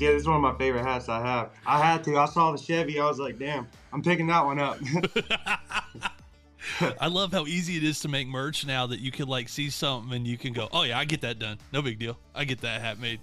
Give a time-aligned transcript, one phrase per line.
[0.00, 1.50] Yeah, this is one of my favorite hats I have.
[1.66, 2.16] I had to.
[2.18, 3.00] I saw the Chevy.
[3.00, 4.78] I was like, damn, I'm picking that one up.
[7.00, 9.70] I love how easy it is to make merch now that you can like see
[9.70, 11.58] something and you can go, oh yeah, I get that done.
[11.72, 12.18] No big deal.
[12.34, 13.20] I get that hat made.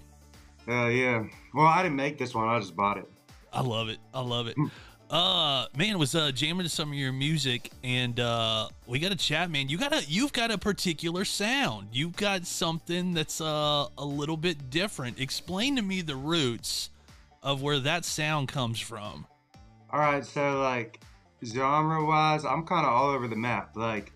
[0.68, 1.24] Uh, yeah.
[1.54, 2.48] Well, I didn't make this one.
[2.48, 3.10] I just bought it.
[3.54, 4.00] I love it.
[4.14, 4.58] I love it.
[5.16, 9.16] Uh man was uh jamming to some of your music and uh we got a
[9.16, 9.70] chat man.
[9.70, 11.88] You got a you've got a particular sound.
[11.94, 15.20] You've got something that's uh a little bit different.
[15.20, 16.90] Explain to me the roots
[17.44, 19.26] of where that sound comes from.
[19.90, 21.00] All right so like
[21.46, 23.78] genre wise i'm kind of all over the map.
[23.78, 24.12] Like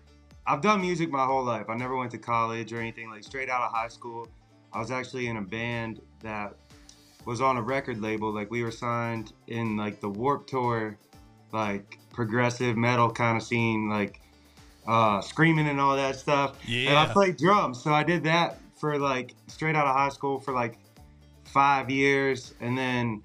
[0.46, 1.70] i've done music my whole life.
[1.70, 4.28] I never went to college or anything like straight out of high school.
[4.70, 6.56] I was actually in a band that
[7.24, 8.32] was on a record label.
[8.32, 10.98] Like we were signed in like the Warped Tour,
[11.52, 14.20] like progressive metal kind of scene, like
[14.86, 16.58] uh, screaming and all that stuff.
[16.66, 16.90] Yeah.
[16.90, 20.40] And I played drums, so I did that for like straight out of high school
[20.40, 20.78] for like
[21.44, 23.22] five years, and then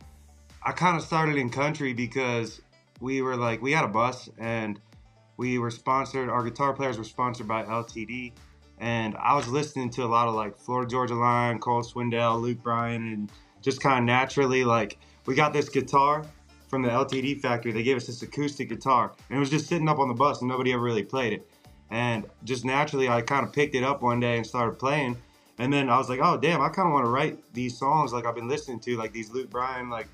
[0.63, 2.61] I kind of started in country because
[2.99, 4.79] we were like we had a bus and
[5.38, 6.29] we were sponsored.
[6.29, 8.33] Our guitar players were sponsored by LTD.
[8.79, 12.61] And I was listening to a lot of like Florida Georgia Line, Cole Swindell, Luke
[12.61, 13.31] Bryan, and
[13.66, 16.23] just kind of naturally like we got this guitar
[16.67, 17.72] from the LTD factory.
[17.72, 20.39] They gave us this acoustic guitar, and it was just sitting up on the bus,
[20.39, 21.49] and nobody ever really played it.
[21.89, 25.17] And just naturally, I kind of picked it up one day and started playing.
[25.57, 28.13] And then I was like, oh damn, I kind of want to write these songs
[28.13, 30.07] like I've been listening to, like these Luke Bryan, like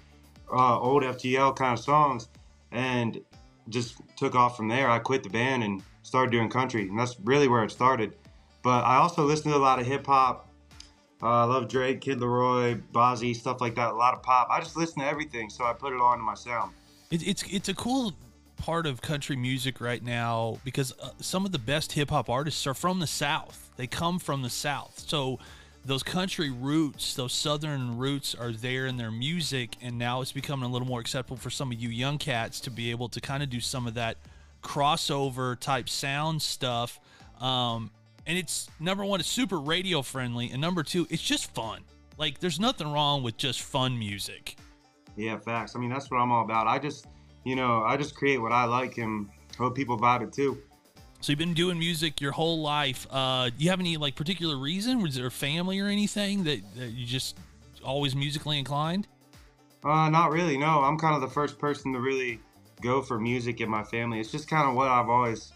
[0.51, 2.29] uh, old FGL kind of songs,
[2.71, 3.19] and
[3.67, 4.89] just took off from there.
[4.89, 8.13] I quit the band and started doing country, and that's really where it started.
[8.63, 10.47] But I also listened to a lot of hip hop
[11.23, 13.91] uh, I love Drake, Kid Laroi, Bazzi, stuff like that.
[13.91, 14.47] A lot of pop.
[14.49, 16.73] I just listen to everything, so I put it on to my sound.
[17.11, 18.13] It, it's it's a cool
[18.57, 22.65] part of country music right now because uh, some of the best hip hop artists
[22.65, 23.69] are from the South.
[23.75, 25.39] They come from the South, so
[25.85, 30.69] those country roots, those Southern roots, are there in their music, and now it's becoming
[30.69, 33.41] a little more acceptable for some of you young cats to be able to kind
[33.41, 34.17] of do some of that
[34.61, 36.99] crossover type sound stuff.
[37.39, 37.89] Um,
[38.25, 41.81] and it's number one, it's super radio friendly, and number two, it's just fun.
[42.17, 44.57] Like there's nothing wrong with just fun music.
[45.15, 45.75] Yeah, facts.
[45.75, 46.67] I mean, that's what I'm all about.
[46.67, 47.07] I just,
[47.43, 50.57] you know, I just create what I like and hope people vibe it too.
[51.21, 53.05] So you've been doing music your whole life.
[53.11, 55.01] Uh, you have any like particular reason?
[55.01, 57.37] Was there family or anything that, that you just
[57.83, 59.07] always musically inclined?
[59.83, 60.57] Uh, not really.
[60.57, 62.39] No, I'm kind of the first person to really
[62.81, 64.19] go for music in my family.
[64.19, 65.51] It's just kind of what I've always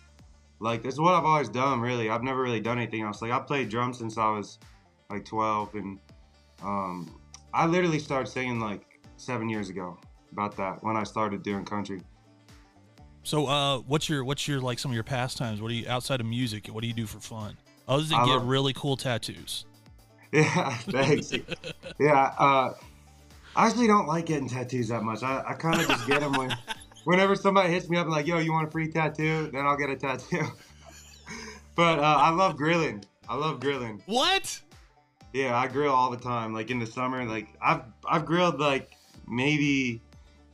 [0.60, 1.82] like this is what I've always done.
[1.82, 3.22] Really, I've never really done anything else.
[3.22, 4.60] Like I played drums since I was
[5.10, 6.00] like 12, and
[6.64, 7.20] um,
[7.54, 9.98] I literally started singing like seven years ago.
[10.32, 12.02] About that when I started doing country.
[13.24, 15.62] So, uh, what's your what's your like some of your pastimes?
[15.62, 16.68] What do you outside of music?
[16.68, 17.56] What do you do for fun?
[17.88, 19.66] Other than I get love, really cool tattoos.
[20.32, 21.32] Yeah, thanks.
[22.00, 22.74] yeah, uh,
[23.56, 25.24] I actually don't like getting tattoos that much.
[25.24, 26.50] I, I kind of just get them when
[27.06, 29.50] whenever somebody hits me up and like, yo, you want a free tattoo?
[29.52, 30.46] Then I'll get a tattoo.
[31.76, 33.04] but uh, I love grilling.
[33.30, 34.02] I love grilling.
[34.06, 34.62] What?
[35.34, 36.54] Yeah, I grill all the time.
[36.54, 38.92] Like in the summer, like I've I've grilled like
[39.28, 40.02] maybe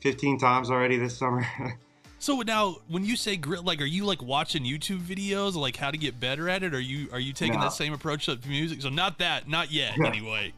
[0.01, 1.45] 15 times already this summer.
[2.19, 5.91] so now, when you say grill, like, are you like watching YouTube videos, like how
[5.91, 6.73] to get better at it?
[6.73, 7.65] Are you are you taking no.
[7.65, 8.81] that same approach to music?
[8.81, 10.53] So not that, not yet, anyway.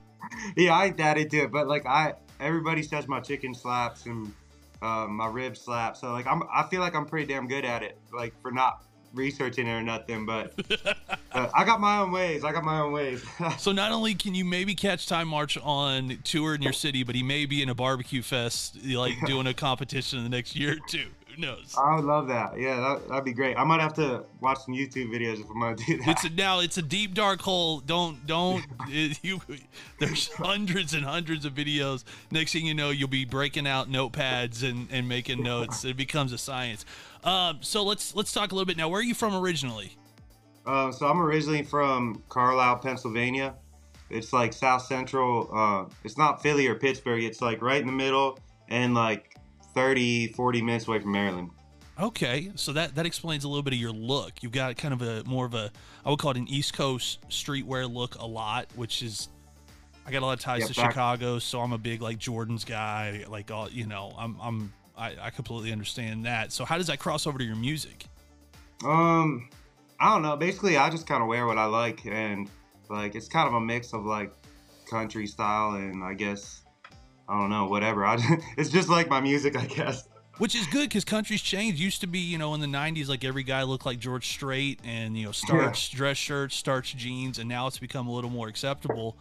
[0.56, 4.34] yeah, I added to it, but like I, everybody says my chicken slaps and
[4.84, 5.98] uh, my ribs slap.
[5.98, 7.98] So like I'm, I feel like I'm pretty damn good at it.
[8.14, 8.84] Like for not
[9.14, 10.54] researching it or nothing, but
[11.32, 12.44] uh, I got my own ways.
[12.44, 13.24] I got my own ways.
[13.58, 17.16] so not only can you maybe catch Ty March on tour in your city, but
[17.16, 20.74] he may be in a barbecue fest, like doing a competition in the next year
[20.74, 21.08] or two.
[21.36, 21.76] Who knows?
[21.78, 22.60] I would love that.
[22.60, 23.58] Yeah, that, that'd be great.
[23.58, 26.08] I might have to watch some YouTube videos if I'm gonna do that.
[26.10, 27.80] It's a, now it's a deep dark hole.
[27.80, 29.42] Don't don't it, you.
[30.00, 32.04] There's hundreds and hundreds of videos.
[32.32, 35.86] Next thing you know, you'll be breaking out notepads and and making notes.
[35.86, 36.86] It becomes a science.
[37.24, 38.90] Um, so let's let's talk a little bit now.
[38.90, 39.98] Where are you from originally?
[40.66, 43.56] Uh, so I'm originally from Carlisle, Pennsylvania.
[44.10, 45.50] It's like South Central.
[45.54, 47.24] Uh, it's not Philly or Pittsburgh.
[47.24, 48.40] It's like right in the middle
[48.70, 49.33] and like
[49.74, 51.50] 30, 40 minutes away from Maryland.
[52.00, 54.42] Okay, so that that explains a little bit of your look.
[54.42, 55.72] You've got kind of a more of a
[56.04, 59.30] I would call it an East Coast streetwear look a lot, which is
[60.06, 60.92] I got a lot of ties to back.
[60.92, 63.26] Chicago, so I'm a big like Jordan's guy.
[63.30, 66.52] Like all you know, I'm I'm I, I completely understand that.
[66.52, 68.06] So how does that cross over to your music?
[68.84, 69.48] Um,
[70.00, 70.36] I don't know.
[70.36, 72.50] Basically, I just kind of wear what I like, and
[72.90, 74.34] like it's kind of a mix of like
[74.90, 76.63] country style and I guess
[77.28, 78.06] I don't know, whatever.
[78.06, 78.18] I,
[78.58, 80.08] it's just like my music, I guess.
[80.40, 81.80] Which is good because country's changed.
[81.80, 84.80] Used to be, you know, in the '90s, like every guy looked like George Strait,
[84.84, 85.98] and you know, starch yeah.
[85.98, 89.16] dress shirts, starch jeans, and now it's become a little more acceptable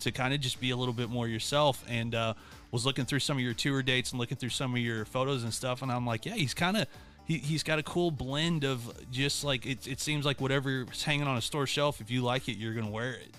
[0.00, 1.82] to kind of just be a little bit more yourself.
[1.88, 2.34] And uh,
[2.70, 5.42] was looking through some of your tour dates and looking through some of your photos
[5.42, 6.86] and stuff, and I'm like, yeah, he's kind of
[7.24, 11.26] he, he's got a cool blend of just like it, it seems like whatever's hanging
[11.26, 13.34] on a store shelf, if you like it, you're gonna wear it.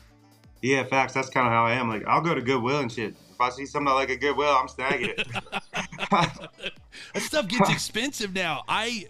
[0.62, 1.14] Yeah, facts.
[1.14, 1.90] That's kind of how I am.
[1.90, 3.16] Like, I'll go to Goodwill and shit.
[3.32, 5.28] If I see something I like at Goodwill, I'm snagging it.
[7.14, 8.64] that stuff gets expensive now.
[8.68, 9.08] I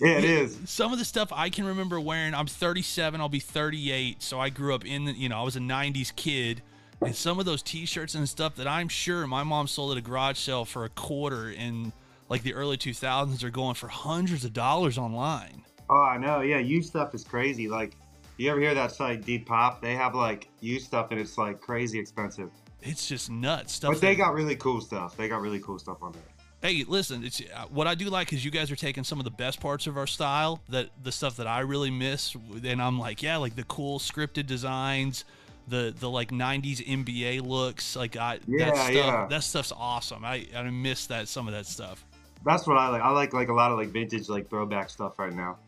[0.00, 0.58] yeah, it is.
[0.66, 2.34] Some of the stuff I can remember wearing.
[2.34, 3.20] I'm 37.
[3.20, 4.22] I'll be 38.
[4.22, 5.12] So I grew up in the.
[5.12, 6.62] You know, I was a 90s kid.
[7.00, 10.00] And some of those T-shirts and stuff that I'm sure my mom sold at a
[10.00, 11.92] garage sale for a quarter in
[12.28, 15.64] like the early 2000s are going for hundreds of dollars online.
[15.90, 16.42] Oh, I know.
[16.42, 17.68] Yeah, used stuff is crazy.
[17.68, 17.96] Like,
[18.36, 19.80] you ever hear that site Depop?
[19.80, 22.50] They have like used stuff and it's like crazy expensive.
[22.80, 23.92] It's just nuts stuff.
[23.92, 25.16] But they got really cool stuff.
[25.16, 26.22] They got really cool stuff on there.
[26.62, 29.24] Hey, listen, it's uh, what I do like is you guys are taking some of
[29.24, 33.00] the best parts of our style, that the stuff that I really miss, and I'm
[33.00, 35.24] like, yeah, like the cool scripted designs,
[35.66, 39.26] the the like '90s NBA looks, like I yeah, that stuff, yeah.
[39.28, 40.24] that stuff's awesome.
[40.24, 42.04] I I miss that some of that stuff.
[42.44, 43.02] That's what I like.
[43.02, 45.58] I like like a lot of like vintage like throwback stuff right now.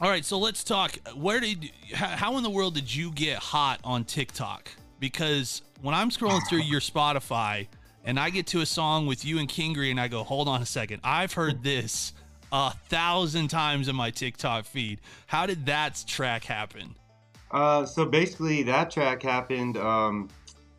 [0.00, 0.96] All right, so let's talk.
[1.16, 4.70] Where did how in the world did you get hot on TikTok?
[5.00, 7.66] Because when I'm scrolling through your Spotify
[8.04, 10.62] and I get to a song with you and Kingry and I go, hold on
[10.62, 12.12] a second, I've heard this
[12.52, 15.00] a thousand times in my TikTok feed.
[15.26, 16.94] How did that track happen?
[17.50, 19.76] Uh, so basically, that track happened.
[19.76, 20.28] Um,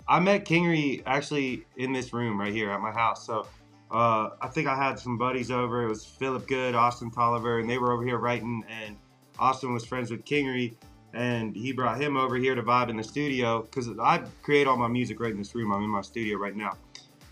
[0.07, 3.27] I met Kingry actually in this room right here at my house.
[3.27, 3.45] So
[3.91, 5.83] uh, I think I had some buddies over.
[5.83, 8.63] It was Philip Good, Austin Tolliver, and they were over here writing.
[8.69, 8.95] And
[9.39, 10.75] Austin was friends with Kingry,
[11.13, 14.77] and he brought him over here to vibe in the studio because I create all
[14.77, 15.71] my music right in this room.
[15.71, 16.77] I'm in my studio right now,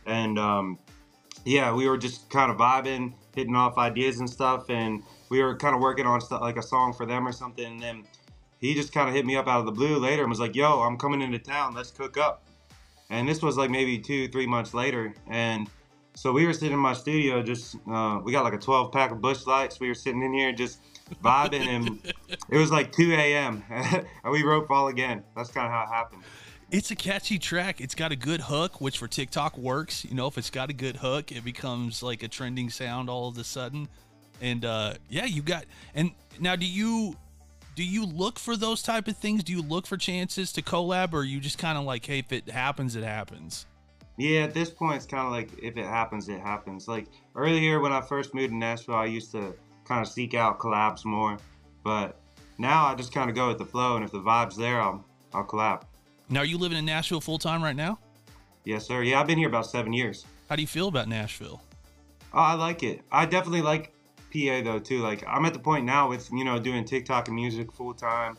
[0.06, 0.80] and um,
[1.46, 5.56] yeah, we were just kind of vibing, hitting off ideas and stuff, and we were
[5.56, 7.66] kind of working on stuff like a song for them or something.
[7.66, 8.04] And then
[8.60, 10.56] he just kind of hit me up out of the blue later and was like,
[10.56, 11.74] "Yo, I'm coming into town.
[11.74, 12.44] Let's cook up."
[13.10, 15.70] And this was like maybe two, three months later, and
[16.18, 19.12] so we were sitting in my studio, just uh, we got like a 12 pack
[19.12, 19.80] of Busch Lights.
[19.80, 20.80] We were sitting in here just
[21.24, 22.02] vibing, and
[22.50, 23.64] it was like 2 a.m.
[23.70, 26.24] and we wrote "Fall Again." That's kind of how it happened.
[26.72, 27.80] It's a catchy track.
[27.80, 30.06] It's got a good hook, which for TikTok works.
[30.06, 33.28] You know, if it's got a good hook, it becomes like a trending sound all
[33.28, 33.88] of a sudden.
[34.42, 35.66] And uh, yeah, you got.
[35.94, 37.16] And now, do you
[37.76, 39.44] do you look for those type of things?
[39.44, 42.20] Do you look for chances to collab, or are you just kind of like, hey,
[42.20, 43.68] if it happens, it happens?
[44.18, 46.88] Yeah, at this point, it's kind of like if it happens, it happens.
[46.88, 49.54] Like earlier when I first moved to Nashville, I used to
[49.86, 51.38] kind of seek out collabs more,
[51.84, 52.20] but
[52.58, 55.06] now I just kind of go with the flow, and if the vibe's there, I'll
[55.34, 55.84] I'll collab.
[56.30, 58.00] Now, are you living in Nashville full time right now?
[58.66, 59.04] Yes, sir.
[59.04, 60.26] Yeah, I've been here about seven years.
[60.50, 61.62] How do you feel about Nashville?
[62.34, 63.02] Oh, I like it.
[63.12, 63.94] I definitely like
[64.34, 65.00] PA though too.
[65.00, 68.36] Like I'm at the point now with you know doing TikTok and music full time,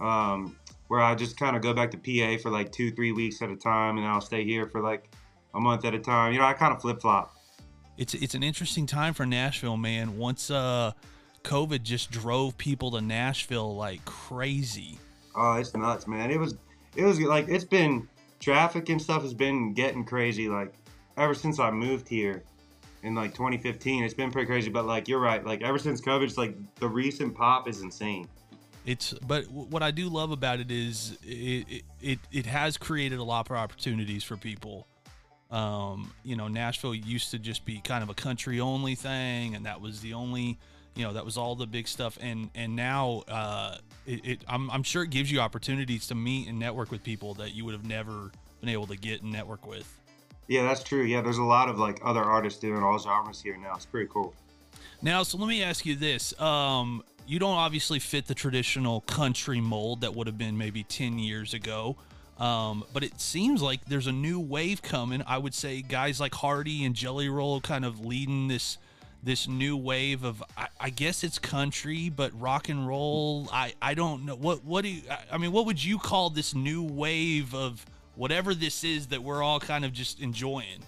[0.00, 0.56] um,
[0.88, 3.50] where I just kind of go back to PA for like two, three weeks at
[3.50, 5.10] a time, and I'll stay here for like
[5.54, 6.32] a month at a time.
[6.32, 7.34] You know, I kind of flip flop.
[7.96, 10.18] It's it's an interesting time for Nashville, man.
[10.18, 10.92] Once uh,
[11.44, 14.98] COVID just drove people to Nashville like crazy.
[15.34, 16.30] Oh, it's nuts, man.
[16.30, 16.56] It was
[16.94, 20.74] it was like it's been traffic and stuff has been getting crazy like
[21.16, 22.42] ever since I moved here
[23.02, 24.04] in like 2015.
[24.04, 25.44] It's been pretty crazy, but like you're right.
[25.44, 28.28] Like ever since COVID, it's like the recent pop is insane.
[28.86, 33.24] It's but what I do love about it is it it, it has created a
[33.24, 34.86] lot of opportunities for people.
[35.50, 39.66] Um, you know, Nashville used to just be kind of a country only thing, and
[39.66, 40.58] that was the only,
[40.94, 42.16] you know, that was all the big stuff.
[42.20, 46.48] And and now, uh, it, it I'm I'm sure it gives you opportunities to meet
[46.48, 49.66] and network with people that you would have never been able to get and network
[49.66, 49.92] with.
[50.46, 51.02] Yeah, that's true.
[51.02, 53.74] Yeah, there's a lot of like other artists doing all genres here now.
[53.74, 54.32] It's pretty cool.
[55.02, 59.60] Now, so let me ask you this: um, you don't obviously fit the traditional country
[59.60, 61.96] mold that would have been maybe ten years ago.
[62.38, 65.22] Um, but it seems like there's a new wave coming.
[65.26, 68.78] I would say guys like Hardy and Jelly Roll kind of leading this
[69.22, 73.48] this new wave of I, I guess it's country, but rock and roll.
[73.52, 75.02] I I don't know what what do you,
[75.32, 75.52] I mean.
[75.52, 79.84] What would you call this new wave of whatever this is that we're all kind
[79.84, 80.80] of just enjoying?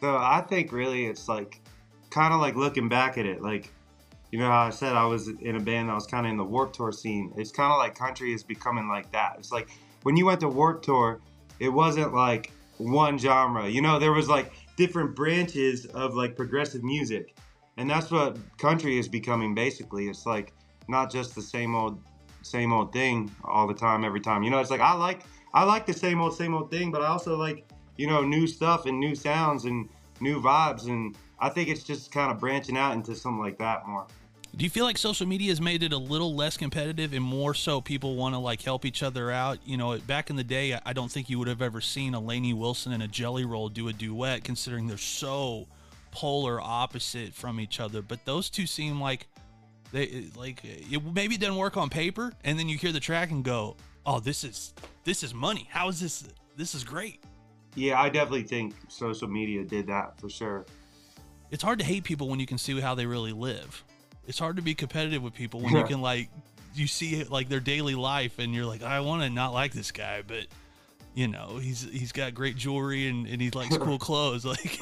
[0.00, 1.60] So I think really it's like
[2.10, 3.72] kind of like looking back at it, like
[4.34, 6.36] you know how I said I was in a band that was kind of in
[6.36, 7.32] the Warped Tour scene.
[7.36, 9.36] It's kind of like country is becoming like that.
[9.38, 9.68] It's like
[10.02, 11.20] when you went to Warped Tour,
[11.60, 13.68] it wasn't like one genre.
[13.68, 17.36] You know, there was like different branches of like progressive music.
[17.76, 20.08] And that's what country is becoming basically.
[20.08, 20.52] It's like
[20.88, 22.00] not just the same old
[22.42, 24.42] same old thing all the time every time.
[24.42, 25.22] You know, it's like I like
[25.52, 28.48] I like the same old same old thing, but I also like, you know, new
[28.48, 29.88] stuff and new sounds and
[30.20, 33.86] new vibes and I think it's just kind of branching out into something like that
[33.86, 34.08] more.
[34.56, 37.54] Do you feel like social media has made it a little less competitive and more
[37.54, 39.58] so people want to like help each other out?
[39.64, 42.20] You know, back in the day, I don't think you would have ever seen a
[42.20, 45.66] Lainey Wilson and a Jelly Roll do a duet, considering they're so
[46.12, 48.00] polar opposite from each other.
[48.00, 49.26] But those two seem like
[49.90, 52.92] they eh, like eh, it maybe it doesn't work on paper, and then you hear
[52.92, 55.66] the track and go, "Oh, this is this is money.
[55.68, 56.28] How is this?
[56.56, 57.24] This is great."
[57.74, 60.64] Yeah, I definitely think social media did that for sure.
[61.50, 63.82] It's hard to hate people when you can see how they really live
[64.26, 66.28] it's hard to be competitive with people when you can like
[66.74, 69.90] you see like their daily life and you're like I want to not like this
[69.90, 70.46] guy but
[71.14, 74.80] you know he's he's got great jewelry and, and he likes cool clothes like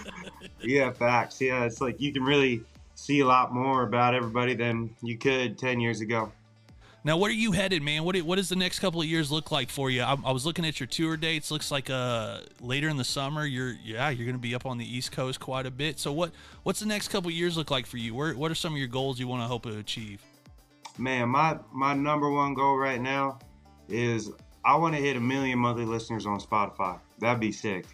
[0.60, 1.40] yeah facts.
[1.40, 2.62] Yeah it's like you can really
[2.94, 6.32] see a lot more about everybody than you could 10 years ago
[7.04, 8.02] now, where are you headed, man?
[8.04, 10.02] What what does the next couple of years look like for you?
[10.02, 11.50] I, I was looking at your tour dates.
[11.50, 14.78] Looks like uh later in the summer, you're yeah you're going to be up on
[14.78, 15.98] the East Coast quite a bit.
[15.98, 16.32] So what
[16.64, 18.14] what's the next couple of years look like for you?
[18.14, 20.20] Where what are some of your goals you want to hope to achieve?
[20.98, 23.38] Man, my my number one goal right now
[23.88, 24.30] is
[24.64, 26.98] I want to hit a million monthly listeners on Spotify.
[27.20, 27.86] That'd be sick.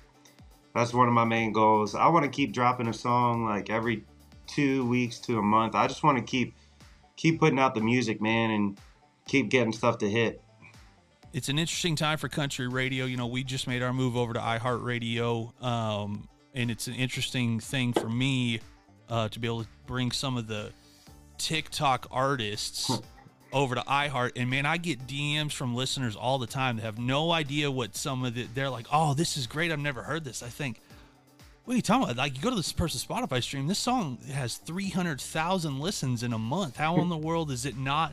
[0.74, 1.94] That's one of my main goals.
[1.94, 4.04] I want to keep dropping a song like every
[4.46, 5.74] two weeks to a month.
[5.74, 6.54] I just want to keep
[7.16, 8.78] keep putting out the music, man, and
[9.26, 10.42] keep getting stuff to hit.
[11.32, 13.06] It's an interesting time for country radio.
[13.06, 17.58] You know, we just made our move over to iHeartRadio, um, and it's an interesting
[17.58, 18.60] thing for me
[19.08, 20.70] uh, to be able to bring some of the
[21.38, 22.90] TikTok artists
[23.52, 24.32] over to iHeart.
[24.36, 27.96] And man, I get DMs from listeners all the time that have no idea what
[27.96, 28.46] some of the.
[28.54, 29.72] They're like, "Oh, this is great!
[29.72, 30.80] I've never heard this." I think.
[31.64, 32.16] What are you talking about?
[32.18, 33.66] Like, you go to this person's Spotify stream.
[33.66, 36.76] This song has 300,000 listens in a month.
[36.76, 38.12] How in the world is it not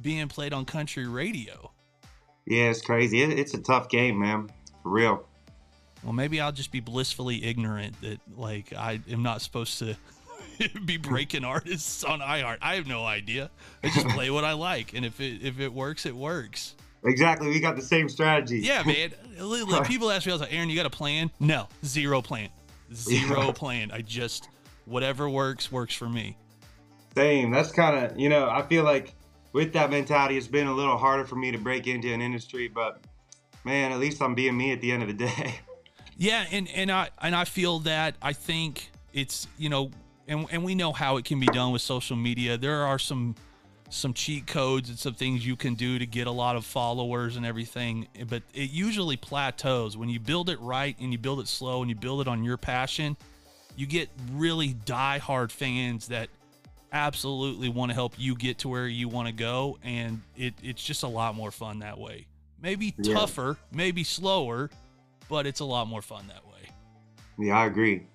[0.00, 1.70] being played on country radio.
[2.46, 3.22] Yeah, it's crazy.
[3.22, 4.50] it's a tough game, man.
[4.82, 5.26] For real.
[6.02, 9.96] Well, maybe I'll just be blissfully ignorant that like I am not supposed to
[10.84, 12.58] be breaking artists on iHeart.
[12.62, 13.50] I have no idea.
[13.84, 16.74] I just play what I like, and if it if it works, it works.
[17.04, 17.48] Exactly.
[17.48, 18.60] We got the same strategy.
[18.60, 19.12] Yeah, man.
[19.38, 21.30] Like, people ask me, I was like, Aaron, you got a plan?
[21.40, 22.50] No, zero plan.
[22.92, 23.52] Zero yeah.
[23.52, 23.90] plan.
[23.90, 24.48] I just
[24.86, 26.36] whatever works works for me.
[27.14, 27.50] Same.
[27.50, 28.48] That's kind of you know.
[28.48, 29.14] I feel like
[29.52, 32.68] with that mentality, it's been a little harder for me to break into an industry,
[32.68, 33.04] but
[33.64, 35.60] man, at least I'm being me at the end of the day.
[36.16, 39.90] Yeah, and and I and I feel that I think it's you know,
[40.28, 42.58] and and we know how it can be done with social media.
[42.58, 43.36] There are some
[43.88, 47.36] some cheat codes and some things you can do to get a lot of followers
[47.36, 51.48] and everything, but it usually plateaus when you build it right and you build it
[51.48, 53.16] slow and you build it on your passion.
[53.74, 56.28] You get really die-hard fans that
[56.92, 60.82] absolutely want to help you get to where you want to go and it, it's
[60.82, 62.26] just a lot more fun that way.
[62.60, 63.14] Maybe yeah.
[63.14, 64.70] tougher maybe slower
[65.28, 66.68] but it's a lot more fun that way.
[67.38, 68.06] Yeah i agree.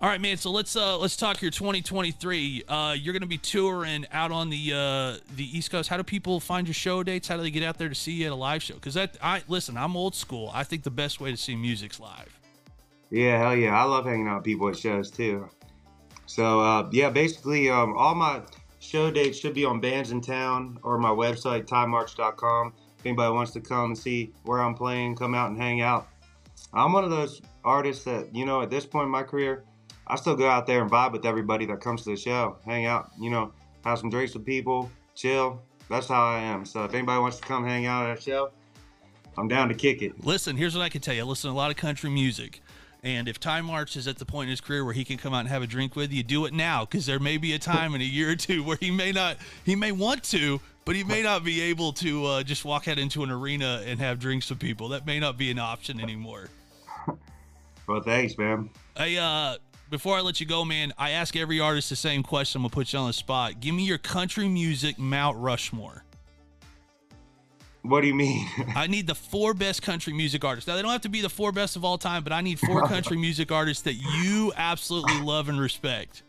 [0.00, 4.04] All right man so let's uh let's talk your 2023 uh you're gonna be touring
[4.12, 5.88] out on the uh the east coast.
[5.88, 7.28] How do people find your show dates?
[7.28, 8.74] How do they get out there to see you at a live show?
[8.74, 10.50] Because that i listen i'm old school.
[10.52, 12.38] I think the best way to see music's live.
[13.10, 13.78] Yeah hell yeah.
[13.78, 15.48] I love hanging out with people at shows too
[16.32, 18.40] so uh, yeah, basically um, all my
[18.78, 22.72] show dates should be on Bandsintown or my website tymarch.com.
[22.98, 26.08] If anybody wants to come and see where I'm playing, come out and hang out.
[26.72, 29.64] I'm one of those artists that you know at this point in my career,
[30.06, 32.86] I still go out there and vibe with everybody that comes to the show, hang
[32.86, 33.52] out, you know,
[33.84, 35.60] have some drinks with people, chill.
[35.90, 36.64] That's how I am.
[36.64, 38.52] So if anybody wants to come hang out at a show,
[39.36, 40.24] I'm down to kick it.
[40.24, 41.20] Listen, here's what I can tell you.
[41.20, 42.61] I listen to a lot of country music.
[43.04, 45.34] And if Ty March is at the point in his career where he can come
[45.34, 47.58] out and have a drink with you, do it now because there may be a
[47.58, 50.94] time in a year or two where he may not, he may want to, but
[50.94, 54.20] he may not be able to uh, just walk out into an arena and have
[54.20, 54.90] drinks with people.
[54.90, 56.48] That may not be an option anymore.
[57.88, 58.70] Well, thanks, man.
[58.96, 59.56] Hey, uh,
[59.90, 62.60] before I let you go, man, I ask every artist the same question.
[62.60, 63.58] I'm gonna put you on the spot.
[63.58, 66.04] Give me your country music Mount Rushmore.
[67.82, 68.48] What do you mean?
[68.76, 70.68] I need the four best country music artists.
[70.68, 72.60] Now they don't have to be the four best of all time, but I need
[72.60, 76.22] four country music artists that you absolutely love and respect.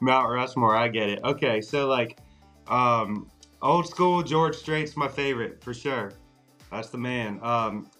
[0.00, 1.20] Mount Rushmore, I get it.
[1.24, 2.18] Okay, so like
[2.68, 3.30] um
[3.62, 6.12] old school George Strait's my favorite for sure.
[6.70, 7.40] That's the man.
[7.42, 7.90] Um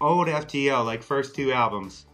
[0.00, 2.06] old FGL, like first two albums.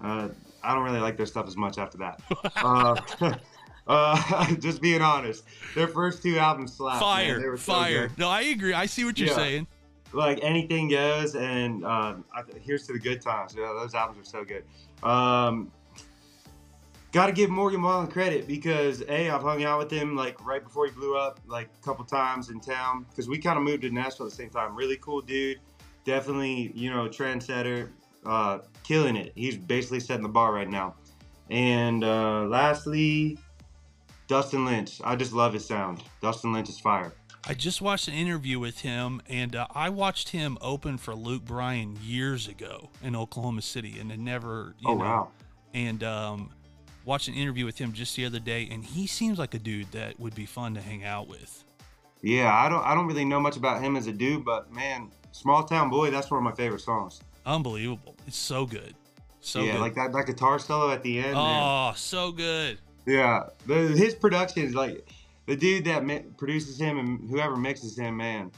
[0.00, 0.28] Uh
[0.62, 2.20] I don't really like their stuff as much after that.
[2.56, 2.96] uh,
[3.86, 7.00] uh, just being honest, their first two albums slapped.
[7.00, 8.08] Fire, fire.
[8.08, 8.74] So no, I agree.
[8.74, 9.34] I see what you're yeah.
[9.36, 9.66] saying.
[10.12, 12.14] Like anything goes, and uh,
[12.62, 13.54] here's to the good times.
[13.56, 14.64] Yeah, those albums are so good.
[15.02, 15.70] Um,
[17.16, 20.62] Got to give Morgan Wallen credit because a I've hung out with him like right
[20.62, 23.80] before he blew up, like a couple times in town because we kind of moved
[23.84, 24.76] to Nashville at the same time.
[24.76, 25.58] Really cool dude,
[26.04, 27.88] definitely you know a trendsetter,
[28.26, 29.32] uh, killing it.
[29.34, 30.94] He's basically setting the bar right now.
[31.48, 33.38] And uh, lastly,
[34.26, 35.00] Dustin Lynch.
[35.04, 36.02] I just love his sound.
[36.20, 37.12] Dustin Lynch is fire.
[37.48, 41.44] I just watched an interview with him, and uh, I watched him open for Luke
[41.44, 45.28] Bryan years ago in Oklahoma City, and it never, you oh know, wow.
[45.72, 46.50] and um,
[47.04, 49.90] watched an interview with him just the other day, and he seems like a dude
[49.92, 51.62] that would be fun to hang out with.
[52.20, 55.12] Yeah, I don't I don't really know much about him as a dude, but man,
[55.30, 57.20] Small Town Boy, that's one of my favorite songs.
[57.44, 58.16] Unbelievable!
[58.26, 58.94] It's so good,
[59.40, 59.80] so yeah, good.
[59.82, 61.34] like that, that guitar solo at the end.
[61.34, 61.62] man.
[61.62, 62.78] oh, so good.
[63.06, 65.08] Yeah, the, his production is like
[65.46, 68.50] the dude that mi- produces him and whoever mixes him, man,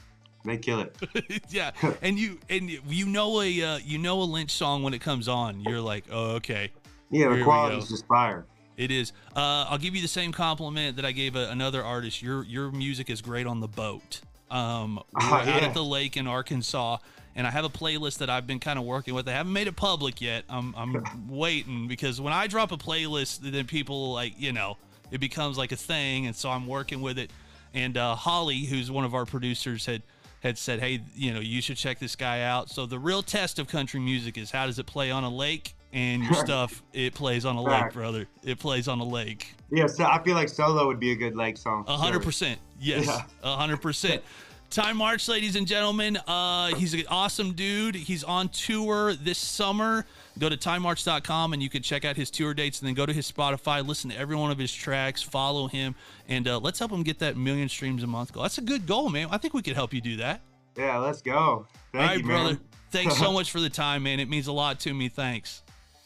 [0.45, 0.97] they kill it.
[1.51, 1.71] yeah,
[2.03, 5.29] and you and you know a uh, you know a Lynch song when it comes
[5.29, 6.71] on, you're like, oh, okay.
[7.11, 8.47] Yeah, the we quality is just fire.
[8.77, 9.13] It is.
[9.35, 12.23] Uh, I'll give you the same compliment that I gave a, another artist.
[12.23, 14.21] Your your music is great on the boat.
[14.51, 15.57] Um, we're Oh, out yeah.
[15.59, 16.99] at the lake in Arkansas,
[17.39, 19.29] and I have a playlist that I've been kind of working with.
[19.29, 20.43] I haven't made it public yet.
[20.49, 24.77] I'm I'm waiting because when I drop a playlist, then people like you know
[25.13, 27.31] it becomes like a thing, and so I'm working with it.
[27.73, 30.03] And uh, Holly, who's one of our producers, had
[30.41, 32.71] had said, hey, you know, you should check this guy out.
[32.71, 35.77] So the real test of country music is how does it play on a lake,
[35.93, 38.27] and your stuff it plays on a lake, brother.
[38.43, 39.55] It plays on a lake.
[39.71, 41.85] Yeah, so I feel like Solo would be a good lake song.
[41.87, 42.59] A hundred percent.
[42.81, 43.07] Yes.
[43.07, 43.23] Yeah.
[43.45, 44.25] A hundred percent.
[44.71, 46.19] Ty March, ladies and gentlemen.
[46.27, 47.95] Uh, he's an awesome dude.
[47.95, 50.05] He's on tour this summer.
[50.39, 53.13] Go to tymarch.com and you can check out his tour dates and then go to
[53.13, 55.95] his Spotify, listen to every one of his tracks, follow him,
[56.29, 58.43] and uh, let's help him get that million streams a month goal.
[58.43, 59.29] That's a good goal, man.
[59.31, 60.43] I think we could help you do that.
[60.77, 61.67] Yeah, let's go.
[61.93, 62.45] Thank All right, you, brother.
[62.51, 62.61] man.
[62.91, 64.21] Thanks so much for the time, man.
[64.21, 65.09] It means a lot to me.
[65.09, 65.63] Thanks.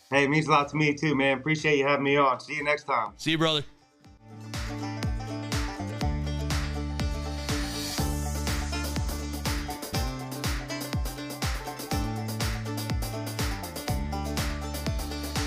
[0.09, 1.39] Hey, it means a lot to me too, man.
[1.39, 2.39] Appreciate you having me on.
[2.39, 3.13] See you next time.
[3.17, 3.65] See you, brother.